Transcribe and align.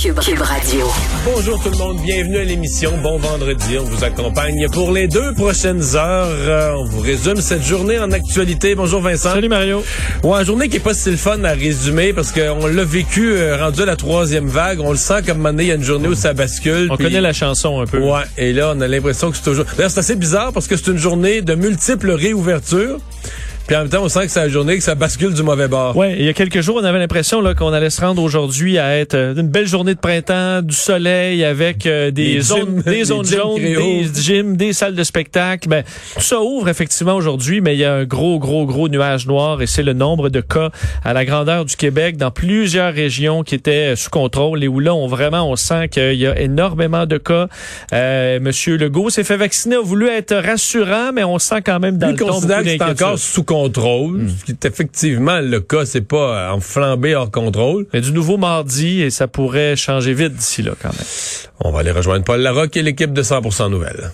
Cube, 0.00 0.20
Cube 0.20 0.40
Radio. 0.40 0.86
Bonjour 1.24 1.60
tout 1.60 1.70
le 1.70 1.76
monde, 1.76 2.00
bienvenue 2.00 2.38
à 2.38 2.44
l'émission. 2.44 2.92
Bon 3.02 3.18
vendredi, 3.18 3.78
on 3.80 3.82
vous 3.82 4.04
accompagne 4.04 4.68
pour 4.72 4.92
les 4.92 5.08
deux 5.08 5.34
prochaines 5.34 5.82
heures. 5.96 6.28
Euh, 6.30 6.74
on 6.76 6.84
vous 6.84 7.00
résume 7.00 7.38
cette 7.38 7.64
journée 7.64 7.98
en 7.98 8.12
actualité. 8.12 8.76
Bonjour 8.76 9.00
Vincent. 9.00 9.32
Salut 9.32 9.48
Mario. 9.48 9.82
Ouais, 10.22 10.44
journée 10.44 10.68
qui 10.68 10.76
est 10.76 10.80
pas 10.80 10.94
si 10.94 11.10
le 11.10 11.16
fun 11.16 11.42
à 11.42 11.50
résumer 11.50 12.12
parce 12.12 12.30
qu'on 12.30 12.68
l'a 12.68 12.84
vécu 12.84 13.32
euh, 13.32 13.56
rendu 13.56 13.82
à 13.82 13.86
la 13.86 13.96
troisième 13.96 14.46
vague. 14.46 14.78
On 14.80 14.92
le 14.92 14.96
sent 14.96 15.22
comme 15.26 15.38
maintenant 15.38 15.62
il 15.62 15.68
y 15.68 15.72
a 15.72 15.74
une 15.74 15.82
journée 15.82 16.06
où 16.06 16.14
ça 16.14 16.32
bascule. 16.32 16.86
On 16.92 16.96
connaît 16.96 17.20
la 17.20 17.32
chanson 17.32 17.80
un 17.80 17.86
peu. 17.86 17.98
Ouais, 17.98 18.22
et 18.36 18.52
là 18.52 18.74
on 18.76 18.80
a 18.80 18.86
l'impression 18.86 19.32
que 19.32 19.36
c'est 19.36 19.42
toujours. 19.42 19.64
D'ailleurs 19.76 19.90
c'est 19.90 20.00
assez 20.00 20.16
bizarre 20.16 20.52
parce 20.52 20.68
que 20.68 20.76
c'est 20.76 20.92
une 20.92 20.98
journée 20.98 21.42
de 21.42 21.56
multiples 21.56 22.12
réouvertures. 22.12 23.00
Puis 23.68 23.76
en 23.76 23.80
même 23.80 23.90
temps 23.90 24.02
on 24.02 24.08
sent 24.08 24.24
que 24.24 24.32
c'est 24.32 24.40
la 24.40 24.48
journée 24.48 24.78
que 24.78 24.82
ça 24.82 24.94
bascule 24.94 25.34
du 25.34 25.42
mauvais 25.42 25.68
bord. 25.68 25.94
Ouais, 25.94 26.16
il 26.18 26.24
y 26.24 26.28
a 26.30 26.32
quelques 26.32 26.62
jours, 26.62 26.78
on 26.80 26.84
avait 26.84 26.98
l'impression 26.98 27.42
là 27.42 27.54
qu'on 27.54 27.74
allait 27.74 27.90
se 27.90 28.00
rendre 28.00 28.22
aujourd'hui 28.22 28.78
à 28.78 28.96
être 28.96 29.12
euh, 29.12 29.34
une 29.34 29.48
belle 29.48 29.66
journée 29.66 29.94
de 29.94 30.00
printemps, 30.00 30.62
du 30.62 30.74
soleil 30.74 31.44
avec 31.44 31.84
euh, 31.84 32.10
des, 32.10 32.36
Des 32.36 32.40
zones, 32.40 32.80
des 32.80 32.90
des 32.90 33.04
zones 33.04 33.26
gyms 33.26 33.36
jaunes, 33.36 33.60
des 33.60 34.04
gyms, 34.22 34.56
des 34.56 34.72
salles 34.72 34.94
de 34.94 35.04
spectacle. 35.04 35.68
Ben, 35.68 35.84
tout 36.14 36.22
ça 36.22 36.40
ouvre 36.40 36.70
effectivement 36.70 37.14
aujourd'hui, 37.14 37.60
mais 37.60 37.74
il 37.74 37.80
y 37.80 37.84
a 37.84 37.92
un 37.92 38.04
gros, 38.04 38.38
gros, 38.38 38.64
gros 38.64 38.88
nuage 38.88 39.26
noir 39.26 39.60
et 39.60 39.66
c'est 39.66 39.82
le 39.82 39.92
nombre 39.92 40.30
de 40.30 40.40
cas 40.40 40.70
à 41.04 41.12
la 41.12 41.26
grandeur 41.26 41.66
du 41.66 41.76
Québec 41.76 42.16
dans 42.16 42.30
plusieurs 42.30 42.94
régions 42.94 43.42
qui 43.42 43.54
étaient 43.54 43.92
euh, 43.92 43.96
sous 43.96 44.08
contrôle 44.08 44.64
et 44.64 44.68
où 44.68 44.80
là, 44.80 44.94
on 44.94 45.08
vraiment, 45.08 45.46
on 45.50 45.56
sent 45.56 45.88
qu'il 45.88 46.14
y 46.14 46.26
a 46.26 46.40
énormément 46.40 47.04
de 47.04 47.18
cas. 47.18 47.48
Euh, 47.92 48.40
Monsieur 48.40 48.78
Legault 48.78 49.10
s'est 49.10 49.24
fait 49.24 49.36
vacciner, 49.36 49.76
a 49.76 49.82
voulu 49.82 50.08
être 50.08 50.34
rassurant, 50.34 51.12
mais 51.12 51.22
on 51.22 51.38
sent 51.38 51.60
quand 51.66 51.80
même 51.80 51.98
dans 51.98 52.06
Lui 52.06 52.14
le 52.14 52.18
ton 52.24 52.40
que 52.40 52.64
c'est 52.64 52.82
encore 52.82 53.18
sous 53.18 53.44
contrôle, 53.44 53.57
ce 53.66 54.44
qui 54.44 54.52
est 54.52 54.64
effectivement 54.64 55.40
le 55.40 55.60
cas, 55.60 55.84
c'est 55.84 56.02
pas 56.02 56.16
euh, 56.16 56.52
en 56.52 56.60
flambée 56.60 57.14
hors 57.14 57.30
contrôle. 57.30 57.86
Mais 57.92 58.00
du 58.00 58.12
nouveau 58.12 58.36
mardi 58.36 59.02
et 59.02 59.10
ça 59.10 59.28
pourrait 59.28 59.76
changer 59.76 60.14
vite 60.14 60.34
d'ici 60.34 60.62
là 60.62 60.72
quand 60.80 60.90
même. 60.90 61.06
On 61.60 61.70
va 61.70 61.80
aller 61.80 61.90
rejoindre 61.90 62.24
Paul 62.24 62.40
Larocque 62.40 62.76
et 62.76 62.82
l'équipe 62.82 63.12
de 63.12 63.22
100% 63.22 63.70
Nouvelles. 63.70 64.10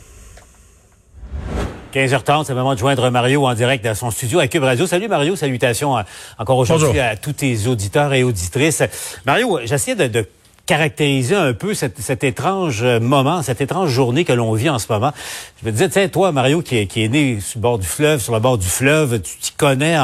15h30, 1.94 2.44
c'est 2.44 2.52
le 2.52 2.58
moment 2.58 2.74
de 2.74 2.78
joindre 2.78 3.08
Mario 3.10 3.46
en 3.46 3.54
direct 3.54 3.84
dans 3.84 3.94
son 3.94 4.10
studio 4.10 4.40
à 4.40 4.48
Cube 4.48 4.64
Radio. 4.64 4.86
Salut 4.86 5.06
Mario, 5.06 5.36
salutations 5.36 5.96
euh, 5.96 6.02
encore 6.38 6.58
aujourd'hui 6.58 6.98
à 6.98 7.16
tous 7.16 7.34
tes 7.34 7.68
auditeurs 7.68 8.12
et 8.14 8.24
auditrices. 8.24 8.82
Mario, 9.24 9.60
j'essayais 9.64 9.94
de, 9.94 10.08
de 10.08 10.26
caractériser 10.66 11.34
un 11.36 11.52
peu 11.52 11.74
cet, 11.74 12.24
étrange 12.24 12.82
euh, 12.82 12.98
moment, 12.98 13.42
cette 13.42 13.60
étrange 13.60 13.90
journée 13.90 14.24
que 14.24 14.32
l'on 14.32 14.52
vit 14.54 14.70
en 14.70 14.78
ce 14.78 14.90
moment. 14.90 15.12
Je 15.60 15.66
me 15.66 15.72
disais, 15.72 15.88
tiens, 15.90 16.08
toi, 16.08 16.32
Mario, 16.32 16.62
qui 16.62 16.78
est, 16.78 17.08
né 17.08 17.38
sur 17.40 17.58
le 17.58 17.62
bord 17.62 17.78
du 17.78 17.86
fleuve, 17.86 18.20
sur 18.20 18.32
le 18.32 18.40
bord 18.40 18.56
du 18.56 18.66
fleuve, 18.66 19.20
tu 19.20 19.36
t'y 19.38 19.52
connais 19.52 19.98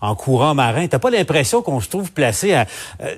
en, 0.00 0.14
courant 0.14 0.54
marin, 0.54 0.86
t'as 0.86 0.98
pas 0.98 1.10
l'impression 1.10 1.60
qu'on 1.60 1.80
se 1.80 1.88
trouve 1.88 2.10
placé 2.12 2.54
à... 2.54 2.66
euh, 3.02 3.14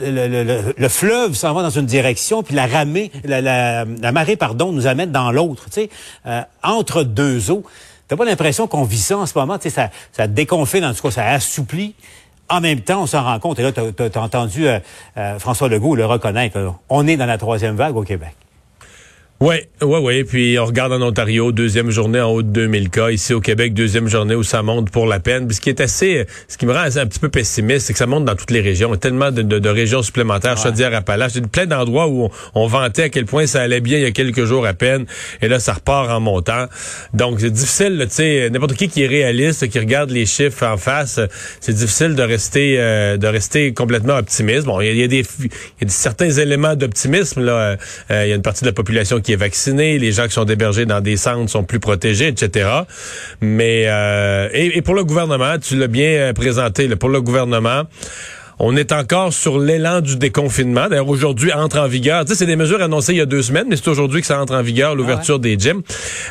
le, 0.00 0.28
le- 0.28 0.44
le- 0.44 0.74
le 0.76 0.88
fleuve 0.88 1.34
s'en 1.34 1.52
va 1.52 1.62
dans 1.62 1.70
une 1.70 1.86
direction, 1.86 2.42
puis 2.42 2.54
la 2.54 2.66
ramée, 2.66 3.10
la, 3.24 3.40
la- 3.40 3.84
la 3.84 4.12
marée, 4.12 4.36
pardon, 4.36 4.72
nous 4.72 4.86
amène 4.86 5.12
dans 5.12 5.32
l'autre, 5.32 5.64
tu 5.66 5.72
sais, 5.82 5.90
euh, 6.26 6.40
entre 6.62 7.02
deux 7.02 7.50
eaux. 7.50 7.62
T'as 8.08 8.16
pas 8.16 8.24
l'impression 8.24 8.66
qu'on 8.66 8.84
vit 8.84 8.98
ça 8.98 9.18
en 9.18 9.26
ce 9.26 9.36
moment, 9.38 9.58
tu 9.58 9.64
sais, 9.64 9.70
ça, 9.70 9.90
ça 10.12 10.26
déconfine, 10.26 10.84
en 10.84 10.94
tout 10.94 11.02
cas, 11.02 11.10
ça 11.10 11.26
assouplit. 11.28 11.94
En 12.52 12.60
même 12.60 12.80
temps, 12.80 13.02
on 13.02 13.06
s'en 13.06 13.24
rend 13.24 13.38
compte, 13.38 13.58
et 13.60 13.62
là, 13.62 13.72
t'as 13.72 13.82
as, 14.14 14.22
entendu 14.22 14.68
euh, 14.68 14.78
euh, 15.16 15.38
François 15.38 15.70
Legault 15.70 15.96
le 15.96 16.04
reconnaître, 16.04 16.74
on 16.90 17.06
est 17.06 17.16
dans 17.16 17.24
la 17.24 17.38
troisième 17.38 17.76
vague 17.76 17.96
au 17.96 18.02
Québec. 18.02 18.36
Oui, 19.44 19.56
oui, 19.82 19.98
oui. 20.00 20.22
Puis 20.22 20.56
on 20.60 20.66
regarde 20.66 20.92
en 20.92 21.02
Ontario, 21.02 21.50
deuxième 21.50 21.90
journée 21.90 22.20
en 22.20 22.30
haut 22.30 22.42
de 22.42 22.48
2000 22.52 22.90
cas. 22.90 23.10
Ici 23.10 23.34
au 23.34 23.40
Québec, 23.40 23.74
deuxième 23.74 24.06
journée 24.06 24.36
où 24.36 24.44
ça 24.44 24.62
monte 24.62 24.88
pour 24.92 25.04
la 25.04 25.18
peine. 25.18 25.48
Puis 25.48 25.56
ce 25.56 25.60
qui 25.60 25.68
est 25.68 25.80
assez, 25.80 26.26
ce 26.46 26.56
qui 26.56 26.64
me 26.64 26.72
rend 26.72 26.78
assez 26.82 27.00
un 27.00 27.06
petit 27.06 27.18
peu 27.18 27.28
pessimiste, 27.28 27.86
c'est 27.86 27.92
que 27.92 27.98
ça 27.98 28.06
monte 28.06 28.24
dans 28.24 28.36
toutes 28.36 28.52
les 28.52 28.60
régions. 28.60 28.90
Il 28.90 28.92
y 28.92 28.94
a 28.94 28.98
tellement 28.98 29.32
de, 29.32 29.42
de- 29.42 29.58
de 29.58 29.68
régions 29.68 30.04
supplémentaires. 30.04 30.56
Chaudière-Appalaches, 30.58 31.32
il 31.34 31.40
y 31.42 31.44
a 31.44 31.48
plein 31.48 31.66
d'endroits 31.66 32.06
où 32.06 32.26
on, 32.26 32.30
on 32.54 32.66
vantait 32.68 33.02
à 33.02 33.08
quel 33.08 33.24
point 33.24 33.48
ça 33.48 33.62
allait 33.62 33.80
bien 33.80 33.98
il 33.98 34.02
y 34.04 34.06
a 34.06 34.12
quelques 34.12 34.44
jours 34.44 34.64
à 34.64 34.74
peine. 34.74 35.06
Et 35.40 35.48
là, 35.48 35.58
ça 35.58 35.72
repart 35.72 36.08
en 36.08 36.20
montant. 36.20 36.66
Donc 37.12 37.40
c'est 37.40 37.50
difficile, 37.50 37.98
tu 38.08 38.14
sais, 38.14 38.48
n'importe 38.48 38.74
qui 38.74 38.88
qui 38.88 39.02
est 39.02 39.08
réaliste, 39.08 39.68
qui 39.68 39.80
regarde 39.80 40.10
les 40.10 40.24
chiffres 40.24 40.64
en 40.64 40.76
face, 40.76 41.18
c'est 41.58 41.74
difficile 41.74 42.14
de 42.14 42.22
rester, 42.22 42.76
euh, 42.78 43.16
de 43.16 43.26
rester 43.26 43.72
complètement 43.74 44.14
optimiste. 44.18 44.66
Bon, 44.66 44.80
il 44.80 44.86
y 44.86 44.90
a, 44.90 44.92
il 44.92 44.98
y 45.00 45.02
a 45.02 45.08
des, 45.08 45.26
il 45.40 45.44
y 45.46 45.82
a 45.82 45.84
des- 45.86 45.88
certains 45.88 46.30
éléments 46.30 46.76
d'optimisme 46.76 47.44
là. 47.44 47.76
Euh, 48.12 48.24
il 48.24 48.28
y 48.28 48.32
a 48.32 48.36
une 48.36 48.42
partie 48.42 48.60
de 48.62 48.68
la 48.68 48.72
population 48.72 49.20
qui 49.20 49.31
est 49.32 49.36
vaccinée, 49.36 49.98
les 49.98 50.12
gens 50.12 50.26
qui 50.26 50.32
sont 50.32 50.46
hébergés 50.46 50.86
dans 50.86 51.00
des 51.00 51.16
centres 51.16 51.50
sont 51.50 51.64
plus 51.64 51.80
protégés, 51.80 52.28
etc. 52.28 52.68
Mais 53.40 53.84
euh, 53.86 54.48
et, 54.52 54.82
pour 54.82 54.94
le 54.94 55.04
gouvernement, 55.04 55.58
tu 55.58 55.76
l'as 55.76 55.88
bien 55.88 56.10
euh, 56.10 56.32
présenté. 56.32 56.88
pour 56.96 57.08
le 57.08 57.20
gouvernement. 57.20 57.84
On 58.58 58.76
est 58.76 58.92
encore 58.92 59.32
sur 59.32 59.58
l'élan 59.58 60.00
du 60.00 60.16
déconfinement. 60.16 60.88
D'ailleurs, 60.88 61.08
aujourd'hui, 61.08 61.52
entre 61.52 61.78
en 61.80 61.88
vigueur. 61.88 62.24
Tu 62.24 62.32
sais, 62.32 62.38
c'est 62.38 62.46
des 62.46 62.56
mesures 62.56 62.80
annoncées 62.82 63.12
il 63.12 63.18
y 63.18 63.22
a 63.22 63.26
deux 63.26 63.42
semaines, 63.42 63.66
mais 63.68 63.76
c'est 63.76 63.88
aujourd'hui 63.88 64.20
que 64.20 64.26
ça 64.26 64.40
entre 64.40 64.54
en 64.54 64.62
vigueur, 64.62 64.94
l'ouverture 64.94 65.38
des 65.38 65.56
gyms. 65.58 65.82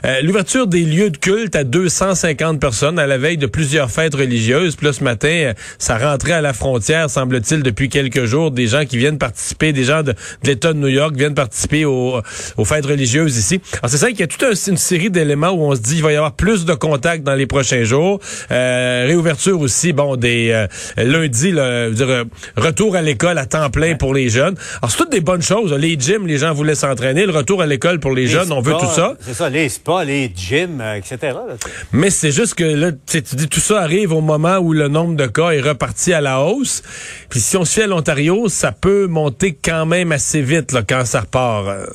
Euh, 0.05 0.21
l'ouverture 0.21 0.67
des 0.67 0.81
lieux 0.83 1.09
de 1.09 1.17
culte 1.17 1.55
à 1.55 1.63
250 1.63 2.59
personnes 2.59 2.99
à 2.99 3.07
la 3.07 3.17
veille 3.17 3.37
de 3.37 3.47
plusieurs 3.47 3.91
fêtes 3.91 4.15
religieuses. 4.15 4.75
Puis 4.75 4.85
là, 4.87 4.93
ce 4.93 5.03
matin, 5.03 5.27
euh, 5.29 5.53
ça 5.77 5.97
rentrait 5.97 6.31
à 6.33 6.41
la 6.41 6.53
frontière, 6.53 7.09
semble-t-il, 7.09 7.63
depuis 7.63 7.89
quelques 7.89 8.25
jours. 8.25 8.51
Des 8.51 8.67
gens 8.67 8.85
qui 8.85 8.97
viennent 8.97 9.17
participer, 9.17 9.73
des 9.73 9.83
gens 9.83 10.03
de, 10.03 10.11
de 10.13 10.15
l'État 10.47 10.73
de 10.73 10.77
New 10.79 10.87
York 10.87 11.15
viennent 11.15 11.33
participer 11.35 11.85
aux, 11.85 12.21
aux 12.57 12.65
fêtes 12.65 12.85
religieuses 12.85 13.37
ici. 13.37 13.59
Alors, 13.81 13.89
c'est 13.89 13.97
ça 13.97 14.09
qu'il 14.09 14.19
y 14.19 14.23
a 14.23 14.27
toute 14.27 14.43
un- 14.43 14.53
une 14.71 14.77
série 14.77 15.09
d'éléments 15.09 15.49
où 15.49 15.63
on 15.63 15.75
se 15.75 15.81
dit 15.81 15.95
il 15.97 16.03
va 16.03 16.13
y 16.13 16.15
avoir 16.15 16.33
plus 16.33 16.65
de 16.65 16.73
contacts 16.73 17.23
dans 17.23 17.35
les 17.35 17.47
prochains 17.47 17.83
jours. 17.83 18.19
Euh, 18.51 19.05
réouverture 19.07 19.59
aussi, 19.59 19.91
bon, 19.91 20.15
des 20.15 20.49
euh, 20.51 20.67
lundi, 20.97 21.51
là, 21.51 21.85
je 21.85 21.89
veux 21.89 21.95
dire, 21.95 22.07
euh, 22.11 22.23
retour 22.57 22.95
à 22.95 23.01
l'école 23.01 23.37
à 23.37 23.45
temps 23.45 23.69
plein 23.69 23.95
pour 23.95 24.13
les 24.13 24.29
jeunes. 24.29 24.55
Alors, 24.81 24.91
c'est 24.91 24.97
toutes 24.97 25.11
des 25.11 25.21
bonnes 25.21 25.41
choses. 25.41 25.73
Les 25.73 25.97
gyms, 25.99 26.27
les 26.27 26.37
gens 26.37 26.53
voulaient 26.53 26.75
s'entraîner. 26.75 27.25
Le 27.25 27.31
retour 27.31 27.61
à 27.61 27.65
l'école 27.65 27.99
pour 27.99 28.11
les, 28.11 28.23
Les 28.23 28.27
jeunes, 28.27 28.51
on 28.51 28.61
veut 28.61 28.73
tout 28.73 28.91
ça. 28.93 29.15
C'est 29.19 29.33
ça, 29.33 29.49
les 29.49 29.69
spas, 29.69 30.03
les 30.03 30.31
gyms, 30.35 30.81
euh, 30.81 30.95
etc. 30.95 31.17
là. 31.21 31.55
Mais 31.91 32.09
c'est 32.09 32.31
juste 32.31 32.55
que 32.55 32.63
là, 32.63 32.91
tu 33.05 33.21
dis 33.21 33.47
tout 33.47 33.59
ça 33.59 33.81
arrive 33.81 34.13
au 34.13 34.21
moment 34.21 34.57
où 34.57 34.73
le 34.73 34.87
nombre 34.87 35.15
de 35.15 35.27
cas 35.27 35.51
est 35.51 35.61
reparti 35.61 36.13
à 36.13 36.21
la 36.21 36.41
hausse. 36.41 36.83
Puis 37.29 37.39
si 37.39 37.57
on 37.57 37.65
se 37.65 37.73
fait 37.73 37.83
à 37.83 37.87
l'Ontario, 37.87 38.49
ça 38.49 38.71
peut 38.71 39.07
monter 39.07 39.57
quand 39.61 39.85
même 39.85 40.11
assez 40.11 40.41
vite 40.41 40.71
là, 40.71 40.81
quand 40.87 41.05
ça 41.05 41.21
repart. 41.21 41.67
Euh, 41.67 41.85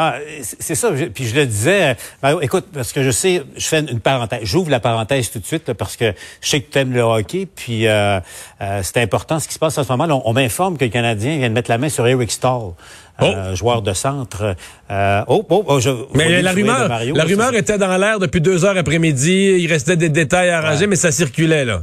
Ah, 0.00 0.14
c'est 0.42 0.76
ça. 0.76 0.92
puis 1.12 1.26
je 1.26 1.34
le 1.34 1.44
disais, 1.44 1.82
euh, 1.82 1.94
Mario, 2.22 2.40
écoute, 2.40 2.66
parce 2.72 2.92
que 2.92 3.02
je 3.02 3.10
sais, 3.10 3.42
je 3.56 3.66
fais 3.66 3.80
une, 3.80 3.98
parenthèse. 3.98 4.38
J'ouvre 4.44 4.70
la 4.70 4.78
parenthèse 4.78 5.28
tout 5.28 5.40
de 5.40 5.44
suite 5.44 5.66
là, 5.66 5.74
parce 5.74 5.96
que 5.96 6.14
je 6.40 6.48
sais 6.48 6.60
que 6.60 6.70
tu 6.70 6.78
aimes 6.78 6.92
le 6.92 7.00
hockey. 7.00 7.48
Puis 7.52 7.88
euh, 7.88 8.20
euh, 8.60 8.80
c'est 8.84 8.98
important 8.98 9.40
ce 9.40 9.48
qui 9.48 9.54
se 9.54 9.58
passe 9.58 9.76
en 9.76 9.82
ce 9.82 9.90
moment. 9.90 10.06
Là, 10.06 10.14
on 10.14 10.22
on 10.24 10.34
m'informe 10.34 10.76
que 10.78 10.84
le 10.84 10.90
Canadien 10.90 11.38
vient 11.38 11.48
de 11.48 11.54
mettre 11.54 11.68
la 11.68 11.78
main 11.78 11.88
sur 11.88 12.06
Eric 12.06 12.30
Stahl, 12.30 12.74
euh, 13.20 13.56
joueur 13.56 13.82
de 13.82 13.92
centre. 13.92 14.54
Euh, 14.90 15.24
oh, 15.26 15.44
oh, 15.48 15.64
oh, 15.66 15.80
je, 15.80 15.90
Mais 16.14 16.42
la 16.42 16.52
rumeur, 16.52 16.88
Mario, 16.88 17.16
la 17.16 17.24
rumeur 17.24 17.54
était 17.54 17.78
dans 17.78 17.96
l'air 17.96 18.20
depuis 18.20 18.40
deux 18.40 18.64
heures 18.64 18.76
après-midi. 18.76 19.56
Il 19.58 19.66
restait 19.66 19.96
des 19.96 20.10
détails 20.10 20.50
à 20.50 20.58
arranger, 20.58 20.82
Ouais. 20.82 20.86
mais 20.86 20.96
ça 20.96 21.10
circulait 21.10 21.64
là. 21.64 21.80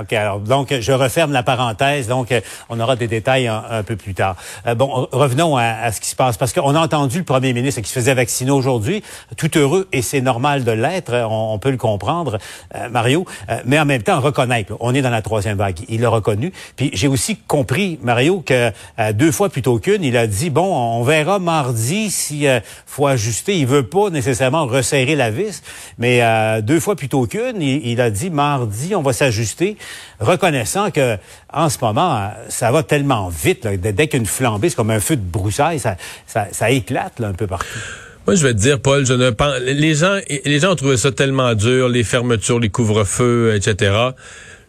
OK, 0.00 0.12
alors, 0.12 0.40
donc, 0.40 0.74
je 0.78 0.92
referme 0.92 1.32
la 1.32 1.42
parenthèse. 1.42 2.08
Donc, 2.08 2.32
euh, 2.32 2.40
on 2.68 2.78
aura 2.80 2.96
des 2.96 3.08
détails 3.08 3.48
un, 3.48 3.82
peu 3.82 3.96
plus 3.96 4.14
tard. 4.14 4.36
Euh, 4.66 4.74
bon, 4.74 5.08
revenons 5.12 5.56
à, 5.56 5.90
ce 5.92 6.00
qui 6.00 6.08
se 6.08 6.16
passe, 6.16 6.36
parce 6.36 6.52
qu'on 6.52 6.74
a 6.74 6.80
entendu 6.80 7.18
le 7.18 7.24
premier 7.24 7.52
ministre 7.52 7.80
qui 7.80 7.88
se 7.88 7.94
faisait 7.94 8.14
vacciner 8.14 8.50
aujourd'hui, 8.50 9.02
tout 9.36 9.56
heureux, 9.56 9.88
et 9.92 10.02
c'est 10.02 10.20
normal 10.20 10.64
de 10.64 10.72
l'être, 10.72 11.12
on, 11.12 11.54
on, 11.54 11.58
peut 11.58 11.70
le 11.70 11.76
comprendre, 11.76 12.38
euh, 12.74 12.88
Mario, 12.88 13.24
euh, 13.48 13.60
mais 13.64 13.78
en 13.78 13.84
même 13.84 14.02
temps, 14.02 14.20
reconnaître, 14.20 14.74
on 14.80 14.94
est 14.94 15.02
dans 15.02 15.10
la 15.10 15.22
troisième 15.22 15.56
vague, 15.56 15.78
il 15.88 16.00
l'a 16.00 16.08
reconnu. 16.08 16.52
Puis 16.76 16.90
j'ai 16.92 17.08
aussi 17.08 17.36
compris, 17.36 17.98
Mario, 18.02 18.40
que 18.40 18.70
euh, 18.98 19.12
deux 19.12 19.32
fois 19.32 19.48
plutôt 19.48 19.78
qu'une, 19.78 20.02
il 20.04 20.16
a 20.16 20.26
dit, 20.26 20.50
bon, 20.50 20.76
on 20.76 21.02
verra 21.02 21.38
mardi 21.38 22.10
si 22.10 22.46
faut 22.86 23.06
ajuster. 23.06 23.56
Il 23.58 23.66
veut 23.66 23.86
pas 23.86 24.10
nécessairement 24.10 24.66
resserrer 24.66 25.16
la 25.16 25.30
vis, 25.30 25.62
mais 25.98 26.20
deux 26.62 26.80
fois 26.80 26.96
plutôt 26.96 27.26
qu'une, 27.26 27.62
il 27.62 28.00
a 28.00 28.10
dit, 28.10 28.30
mardi, 28.30 28.94
on 28.94 29.02
va 29.02 29.12
s'ajuster 29.12 29.76
reconnaissant 30.20 30.90
que 30.90 31.16
en 31.52 31.68
ce 31.68 31.78
moment, 31.80 32.30
ça 32.48 32.70
va 32.70 32.82
tellement 32.82 33.28
vite. 33.28 33.66
Dès 33.66 34.08
qu'une 34.08 34.26
flambée, 34.26 34.70
c'est 34.70 34.76
comme 34.76 34.90
un 34.90 35.00
feu 35.00 35.16
de 35.16 35.22
broussailles, 35.22 35.80
ça 36.26 36.70
éclate 36.70 37.18
là, 37.20 37.28
un 37.28 37.34
peu 37.34 37.46
partout. 37.46 37.78
Moi, 38.26 38.34
je 38.34 38.42
vais 38.42 38.52
te 38.52 38.58
dire, 38.58 38.78
Paul, 38.78 39.06
je 39.06 39.14
ne 39.14 39.30
pense. 39.30 39.58
Les 39.60 39.94
gens, 39.94 40.18
les 40.28 40.58
gens 40.60 40.72
ont 40.72 40.76
trouvé 40.76 40.98
ça 40.98 41.10
tellement 41.10 41.54
dur, 41.54 41.88
les 41.88 42.04
fermetures, 42.04 42.60
les 42.60 42.68
couvre-feux, 42.68 43.54
etc. 43.54 44.10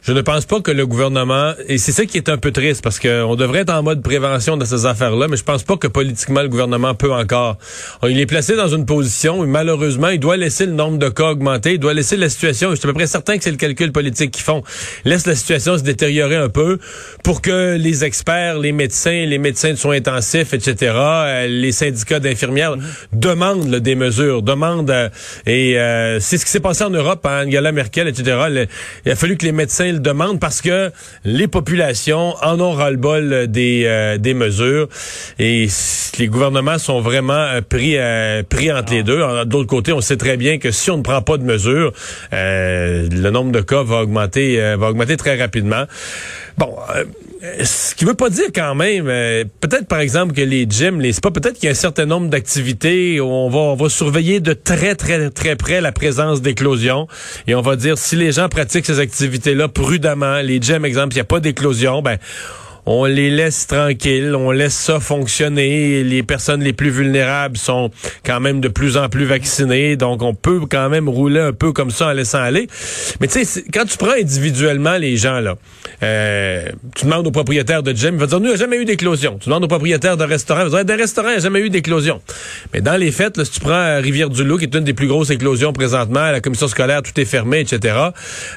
Je 0.01 0.13
ne 0.13 0.21
pense 0.21 0.45
pas 0.45 0.61
que 0.61 0.71
le 0.71 0.87
gouvernement, 0.87 1.53
et 1.67 1.77
c'est 1.77 1.91
ça 1.91 2.05
qui 2.05 2.15
est 2.17 2.29
un 2.29 2.37
peu 2.37 2.51
triste, 2.51 2.81
parce 2.81 2.99
qu'on 2.99 3.35
devrait 3.35 3.59
être 3.59 3.73
en 3.73 3.83
mode 3.83 4.01
prévention 4.01 4.55
de 4.55 4.63
ces 4.63 4.85
affaires-là, 4.85 5.27
mais 5.27 5.35
je 5.35 5.43
pense 5.43 5.63
pas 5.63 5.75
que 5.75 5.87
politiquement 5.87 6.41
le 6.41 6.47
gouvernement 6.47 6.95
peut 6.95 7.11
encore. 7.11 7.57
Il 8.07 8.17
est 8.17 8.25
placé 8.25 8.55
dans 8.55 8.69
une 8.69 8.85
position 8.85 9.41
où 9.41 9.45
malheureusement, 9.45 10.07
il 10.07 10.19
doit 10.19 10.37
laisser 10.37 10.65
le 10.65 10.71
nombre 10.71 10.99
de 10.99 11.09
cas 11.09 11.31
augmenter, 11.31 11.73
il 11.73 11.79
doit 11.79 11.93
laisser 11.93 12.15
la 12.15 12.29
situation, 12.29 12.69
je 12.71 12.75
suis 12.75 12.85
à 12.85 12.87
peu 12.87 12.93
près 12.93 13.07
certain 13.07 13.37
que 13.37 13.43
c'est 13.43 13.51
le 13.51 13.57
calcul 13.57 13.91
politique 13.91 14.31
qu'ils 14.31 14.43
font, 14.43 14.63
laisse 15.03 15.27
la 15.27 15.35
situation 15.35 15.77
se 15.77 15.83
détériorer 15.83 16.37
un 16.37 16.49
peu 16.49 16.79
pour 17.25 17.41
que 17.41 17.75
les 17.75 18.05
experts, 18.05 18.57
les 18.57 18.71
médecins, 18.71 19.25
les 19.25 19.37
médecins 19.37 19.71
de 19.71 19.75
soins 19.75 19.97
intensifs, 19.97 20.53
etc., 20.53 20.93
euh, 20.95 21.47
les 21.47 21.73
syndicats 21.73 22.21
d'infirmières 22.21 22.77
demandent 23.11 23.75
des 23.75 23.95
mesures, 23.95 24.43
demandent, 24.43 24.89
euh, 24.91 25.09
et 25.45 25.77
euh, 25.77 26.21
c'est 26.21 26.37
ce 26.37 26.45
qui 26.45 26.51
s'est 26.51 26.61
passé 26.61 26.85
en 26.85 26.89
Europe, 26.89 27.25
hein, 27.25 27.45
Angela 27.45 27.73
Merkel, 27.73 28.07
etc., 28.07 28.67
il 29.05 29.11
a 29.11 29.15
fallu 29.15 29.35
que 29.35 29.45
les 29.45 29.51
médecins 29.51 29.88
le 29.91 30.37
parce 30.39 30.61
que 30.61 30.91
les 31.23 31.47
populations 31.47 32.35
en 32.41 32.59
ont 32.59 32.71
ras-le-bol 32.71 33.47
des, 33.47 33.83
euh, 33.85 34.17
des 34.17 34.33
mesures 34.33 34.89
et 35.37 35.67
les 36.17 36.27
gouvernements 36.27 36.77
sont 36.77 36.99
vraiment 37.01 37.33
euh, 37.33 37.61
pris, 37.61 37.97
euh, 37.97 38.43
pris 38.43 38.71
entre 38.71 38.93
les 38.93 39.03
deux. 39.03 39.23
D'autre 39.45 39.67
côté, 39.67 39.93
on 39.93 40.01
sait 40.01 40.17
très 40.17 40.37
bien 40.37 40.57
que 40.57 40.71
si 40.71 40.91
on 40.91 40.97
ne 40.97 41.03
prend 41.03 41.21
pas 41.21 41.37
de 41.37 41.43
mesures, 41.43 41.93
le 42.31 43.29
nombre 43.29 43.51
de 43.51 43.61
cas 43.61 43.83
va 43.83 44.01
augmenter, 44.01 44.75
va 44.75 44.89
augmenter 44.89 45.17
très 45.17 45.39
rapidement. 45.39 45.85
Bon, 46.57 46.75
ce 47.63 47.95
qui 47.95 48.03
veut 48.05 48.15
pas 48.15 48.29
dire 48.29 48.47
quand 48.53 48.75
même, 48.75 49.05
peut-être 49.61 49.87
par 49.87 49.99
exemple 49.99 50.33
que 50.33 50.41
les 50.41 50.65
gyms, 50.69 50.99
les 50.99 51.13
spas, 51.13 51.31
peut-être 51.31 51.53
qu'il 51.53 51.65
y 51.65 51.67
a 51.67 51.71
un 51.71 51.75
certain 51.75 52.05
nombre 52.05 52.27
d'activités 52.27 53.19
où 53.21 53.25
on 53.25 53.49
va, 53.49 53.59
on 53.59 53.75
va 53.75 53.89
surveiller 53.89 54.39
de 54.41 54.53
très 54.53 54.95
très 54.95 55.29
très 55.29 55.55
près 55.55 55.79
la 55.79 55.91
présence 55.91 56.41
d'éclosions. 56.41 57.07
Et 57.47 57.55
on 57.55 57.61
va 57.61 57.75
dire 57.77 57.97
si 57.97 58.15
les 58.15 58.33
gens 58.33 58.49
pratiquent 58.49 58.85
ces 58.85 58.99
activités-là 58.99 59.69
prudemment, 59.69 60.39
les 60.41 60.61
gyms 60.61 60.83
exemple, 60.83 61.13
il 61.13 61.17
n'y 61.17 61.21
a 61.21 61.25
pas 61.25 61.39
d'éclosion, 61.39 62.01
ben 62.01 62.17
on 62.85 63.05
les 63.05 63.29
laisse 63.29 63.67
tranquilles, 63.67 64.35
on 64.35 64.51
laisse 64.51 64.75
ça 64.75 64.99
fonctionner. 64.99 66.03
Les 66.03 66.23
personnes 66.23 66.61
les 66.61 66.73
plus 66.73 66.89
vulnérables 66.89 67.57
sont 67.57 67.91
quand 68.25 68.39
même 68.39 68.61
de 68.61 68.67
plus 68.67 68.97
en 68.97 69.09
plus 69.09 69.25
vaccinées, 69.25 69.95
donc 69.95 70.21
on 70.21 70.33
peut 70.33 70.61
quand 70.69 70.89
même 70.89 71.09
rouler 71.09 71.39
un 71.39 71.53
peu 71.53 71.71
comme 71.71 71.91
ça 71.91 72.07
en 72.07 72.13
laissant 72.13 72.39
aller. 72.39 72.67
Mais 73.19 73.27
tu 73.27 73.43
sais, 73.43 73.63
quand 73.73 73.85
tu 73.85 73.97
prends 73.97 74.11
individuellement 74.11 74.97
les 74.97 75.17
gens 75.17 75.39
là, 75.39 75.55
euh, 76.03 76.69
tu 76.95 77.05
demandes 77.05 77.27
au 77.27 77.31
propriétaire 77.31 77.83
de 77.83 77.93
gym, 77.93 78.15
il 78.15 78.19
va 78.19 78.27
dire 78.27 78.39
nous, 78.39 78.51
a 78.51 78.55
jamais 78.55 78.77
eu 78.77 78.85
d'éclosion. 78.85 79.37
Tu 79.39 79.49
demandes 79.49 79.63
au 79.63 79.67
propriétaire 79.67 80.17
de 80.17 80.23
restaurant, 80.23 80.61
il 80.61 80.69
va 80.69 80.83
dire 80.83 80.95
des 80.95 81.01
restaurants, 81.01 81.29
a 81.29 81.39
jamais 81.39 81.59
eu 81.59 81.69
d'éclosion. 81.69 82.21
Mais 82.73 82.81
dans 82.81 82.97
les 82.97 83.11
faits, 83.11 83.37
là, 83.37 83.45
si 83.45 83.51
tu 83.51 83.59
prends 83.59 83.71
euh, 83.71 83.99
Rivière-du-Loup, 83.99 84.57
qui 84.57 84.65
est 84.65 84.75
une 84.75 84.83
des 84.83 84.93
plus 84.93 85.07
grosses 85.07 85.29
éclosions 85.29 85.73
présentement, 85.73 86.31
la 86.31 86.41
commission 86.41 86.67
scolaire, 86.67 87.01
tout 87.01 87.19
est 87.19 87.25
fermé, 87.25 87.59
etc. 87.59 87.95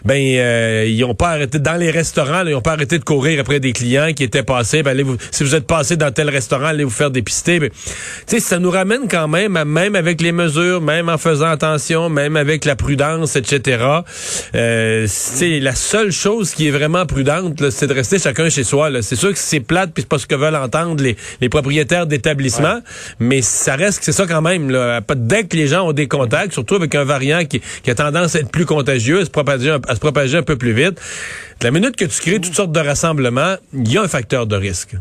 Ben, 0.05 0.21
euh, 0.37 0.87
ils 0.89 1.05
ont 1.05 1.15
pas 1.15 1.31
arrêté 1.31 1.59
dans 1.59 1.77
les 1.77 1.91
restaurants, 1.91 2.43
là, 2.43 2.51
ils 2.51 2.55
ont 2.55 2.63
pas 2.63 2.73
arrêté 2.73 2.99
de 2.99 3.05
courir 3.05 3.41
après 3.41 3.61
des 3.61 3.73
clients 4.13 4.15
qui 4.15 4.25
étaient 4.25 4.43
passés. 4.43 4.83
Ben, 4.83 4.93
allez 4.93 5.03
vous, 5.03 5.17
si 5.31 5.45
vous 5.45 5.55
êtes 5.55 5.67
passé 5.67 5.97
dans 5.97 6.11
tel 6.11 6.29
restaurant, 6.31 6.67
allez 6.67 6.85
vous 6.85 6.91
faire 6.91 7.11
dépister. 7.11 7.59
Ben, 7.59 7.71
ça 8.27 8.59
nous 8.59 8.71
ramène 8.71 9.09
quand 9.09 9.29
même, 9.29 9.63
même 9.65 9.95
avec 9.95 10.21
les 10.21 10.33
mesures, 10.33 10.81
même 10.81 11.09
en 11.09 11.19
faisant 11.19 11.47
attention, 11.47 12.09
même 12.09 12.37
avec 12.37 12.65
la 12.65 12.77
prudence, 12.77 13.37
etc. 13.37 13.85
Euh, 14.55 15.07
c'est 15.09 15.61
la 15.61 15.75
seule 15.75 16.13
chose 16.13 16.53
qui 16.53 16.69
est 16.69 16.71
vraiment 16.71 17.07
prudente, 17.07 17.71
c'est 17.71 17.87
de 17.87 17.95
rester 17.95 18.19
chacun 18.19 18.49
chez 18.49 18.65
soi. 18.65 18.91
C'est 19.03 19.17
sûr 19.17 19.33
que 19.33 19.39
c'est 19.39 19.61
plate, 19.61 19.91
puis 19.93 20.03
c'est 20.03 20.09
pas 20.09 20.19
ce 20.19 20.27
que 20.27 20.35
veulent 20.35 20.57
entendre 20.57 21.03
les, 21.03 21.17
les 21.41 21.49
propriétaires 21.49 22.07
d'établissements, 22.07 22.81
mais 23.19 23.43
ça 23.43 23.77
reste 23.77 24.01
que 24.01 24.05
c'est 24.05 24.13
ça 24.13 24.27
quand 24.27 24.43
même. 24.43 24.71
Là. 24.71 25.01
Dès 25.17 25.45
que 25.45 25.57
les 25.57 25.69
gens 25.69 25.89
ont 25.89 25.93
des 25.93 26.09
contacts, 26.09 26.53
surtout 26.53 26.75
avec 26.75 26.95
un 26.95 27.05
variant 27.05 27.45
qui, 27.45 27.61
qui 27.83 27.91
a 27.91 27.95
tendance 27.95 28.35
à 28.37 28.41
être 28.41 28.51
plus 28.51 28.67
contagieux, 28.67 29.21
à 29.21 29.25
se 29.25 29.31
propager, 29.31 29.77
à 29.89 29.95
se 29.95 30.01
propager 30.01 30.39
un 30.39 30.43
peu 30.43 30.57
plus 30.57 30.73
vite, 30.73 31.01
la 31.63 31.71
minute 31.71 31.95
que 31.95 32.05
tu 32.05 32.21
crées 32.21 32.41
toutes 32.41 32.55
sortes 32.55 32.73
de 32.73 32.81
rassemblements, 32.81 33.55
il 33.73 33.93
y 33.93 33.97
a 33.97 34.02
un 34.03 34.09
facteur 34.09 34.47
de 34.47 34.57
risque. 34.57 34.97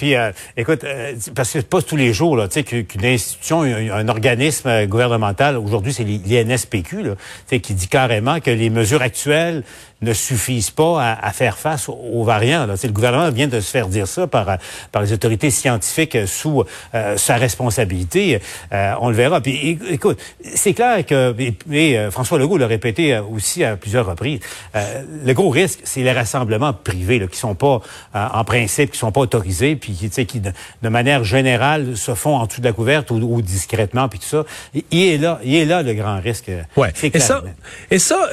Puis, 0.00 0.14
euh, 0.14 0.32
écoute, 0.56 0.82
euh, 0.84 1.14
parce 1.34 1.52
que 1.52 1.60
c'est 1.60 1.68
pas 1.68 1.82
tous 1.82 1.96
les 1.96 2.14
jours 2.14 2.34
là, 2.34 2.48
qu'une 2.48 3.04
institution, 3.04 3.60
un, 3.60 4.08
organisme 4.08 4.86
gouvernemental, 4.86 5.58
aujourd'hui 5.58 5.92
c'est 5.92 6.04
l'INSPQ, 6.04 7.02
là, 7.02 7.58
qui 7.58 7.74
dit 7.74 7.86
carrément 7.86 8.40
que 8.40 8.50
les 8.50 8.70
mesures 8.70 9.02
actuelles 9.02 9.62
ne 10.02 10.12
suffisent 10.12 10.70
pas 10.70 11.02
à, 11.02 11.26
à 11.26 11.32
faire 11.32 11.58
face 11.58 11.88
aux, 11.88 12.24
variants. 12.24 12.66
Là. 12.66 12.74
le 12.82 12.92
gouvernement 12.92 13.30
vient 13.30 13.48
de 13.48 13.60
se 13.60 13.70
faire 13.70 13.88
dire 13.88 14.06
ça 14.06 14.26
par, 14.26 14.58
par 14.92 15.02
les 15.02 15.12
autorités 15.12 15.50
scientifiques 15.50 16.16
sous 16.26 16.64
euh, 16.94 17.16
sa 17.16 17.36
responsabilité. 17.36 18.40
Euh, 18.72 18.94
on 19.00 19.10
le 19.10 19.16
verra. 19.16 19.40
Puis 19.40 19.78
écoute, 19.90 20.18
c'est 20.54 20.74
clair 20.74 21.04
que 21.04 21.34
et, 21.38 21.54
et 21.72 22.10
François 22.10 22.38
Legault 22.38 22.58
l'a 22.58 22.66
répété 22.66 23.18
aussi 23.18 23.64
à 23.64 23.76
plusieurs 23.76 24.06
reprises. 24.06 24.40
Euh, 24.74 25.02
le 25.24 25.32
gros 25.34 25.50
risque, 25.50 25.80
c'est 25.84 26.02
les 26.02 26.12
rassemblements 26.12 26.72
privés 26.72 27.18
là, 27.18 27.26
qui 27.26 27.38
sont 27.38 27.54
pas 27.54 27.80
en 28.14 28.44
principe, 28.44 28.92
qui 28.92 28.98
sont 28.98 29.12
pas 29.12 29.20
autorisés, 29.20 29.76
puis 29.76 29.92
qui, 29.92 30.40
de, 30.40 30.52
de, 30.82 30.88
manière 30.88 31.24
générale 31.24 31.96
se 31.96 32.14
font 32.14 32.36
en 32.36 32.46
dessous 32.46 32.60
de 32.60 32.66
la 32.66 32.72
couverte 32.72 33.10
ou, 33.10 33.16
ou 33.16 33.42
discrètement, 33.42 34.08
puis 34.08 34.18
tout 34.18 34.26
ça. 34.26 34.44
Il 34.90 35.02
est 35.02 35.18
là, 35.18 35.40
il 35.44 35.54
est 35.54 35.64
là 35.64 35.82
le 35.82 35.94
grand 35.94 36.20
risque. 36.20 36.50
Ouais. 36.76 36.92
Et 37.02 37.20
ça, 37.20 37.42
et 37.90 37.98
ça. 37.98 38.28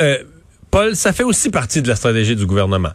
Paul, 0.77 0.95
ça 0.95 1.11
fait 1.11 1.23
aussi 1.23 1.49
partie 1.49 1.81
de 1.81 1.87
la 1.87 1.95
stratégie 1.95 2.35
du 2.35 2.45
gouvernement. 2.45 2.91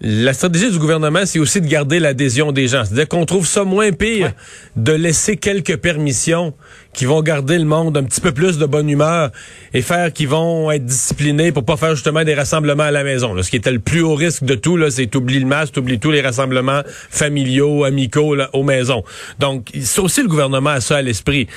La 0.00 0.32
stratégie 0.32 0.70
du 0.70 0.78
gouvernement, 0.78 1.26
c'est 1.26 1.40
aussi 1.40 1.60
de 1.60 1.66
garder 1.66 1.98
l'adhésion 1.98 2.52
des 2.52 2.68
gens. 2.68 2.84
C'est-à-dire 2.84 3.08
qu'on 3.08 3.26
trouve 3.26 3.44
ça 3.44 3.64
moins 3.64 3.90
pire 3.90 4.26
ouais. 4.26 4.34
de 4.76 4.92
laisser 4.92 5.36
quelques 5.36 5.78
permissions 5.78 6.54
qui 6.92 7.06
vont 7.06 7.20
garder 7.20 7.58
le 7.58 7.64
monde 7.64 7.96
un 7.96 8.04
petit 8.04 8.20
peu 8.20 8.30
plus 8.30 8.56
de 8.58 8.66
bonne 8.66 8.88
humeur 8.88 9.32
et 9.74 9.82
faire 9.82 10.12
qu'ils 10.12 10.28
vont 10.28 10.70
être 10.70 10.84
disciplinés 10.84 11.50
pour 11.50 11.64
pas 11.64 11.76
faire 11.76 11.96
justement 11.96 12.22
des 12.22 12.34
rassemblements 12.34 12.84
à 12.84 12.92
la 12.92 13.02
maison. 13.02 13.34
Là, 13.34 13.42
ce 13.42 13.50
qui 13.50 13.56
était 13.56 13.72
le 13.72 13.80
plus 13.80 14.02
haut 14.02 14.14
risque 14.14 14.44
de 14.44 14.54
tout, 14.54 14.76
là, 14.76 14.88
c'est 14.88 15.08
t'oublies 15.08 15.40
le 15.40 15.46
masque, 15.46 15.74
t'oublies 15.74 15.98
tous 15.98 16.12
les 16.12 16.20
rassemblements 16.20 16.82
familiaux, 17.10 17.82
amicaux 17.82 18.36
là, 18.36 18.48
aux 18.52 18.62
maisons. 18.62 19.02
Donc, 19.40 19.72
c'est 19.82 20.00
aussi 20.00 20.22
le 20.22 20.28
gouvernement 20.28 20.70
a 20.70 20.80
ça 20.80 20.98
à 20.98 21.02
l'esprit. 21.02 21.48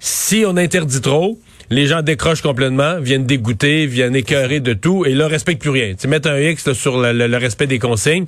Si 0.00 0.44
on 0.46 0.58
interdit 0.58 1.00
trop, 1.00 1.38
les 1.70 1.86
gens 1.86 2.02
décrochent 2.02 2.42
complètement, 2.42 3.00
viennent 3.00 3.26
dégoûter, 3.26 3.86
viennent 3.86 4.16
écœurer 4.16 4.60
de 4.60 4.72
tout 4.72 5.04
et 5.04 5.14
là 5.14 5.28
respectent 5.28 5.60
plus 5.60 5.70
rien. 5.70 5.94
Tu 5.98 6.08
mettre 6.08 6.30
un 6.30 6.38
X 6.38 6.72
sur 6.72 7.00
le, 7.00 7.36
respect 7.36 7.66
des 7.66 7.78
consignes. 7.78 8.26